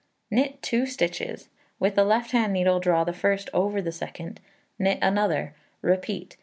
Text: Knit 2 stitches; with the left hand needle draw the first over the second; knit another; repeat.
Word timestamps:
Knit 0.31 0.63
2 0.63 0.87
stitches; 0.87 1.47
with 1.79 1.93
the 1.93 2.03
left 2.03 2.31
hand 2.31 2.53
needle 2.53 2.79
draw 2.79 3.03
the 3.03 3.13
first 3.13 3.51
over 3.53 3.83
the 3.83 3.91
second; 3.91 4.39
knit 4.79 4.97
another; 4.99 5.53
repeat. 5.83 6.37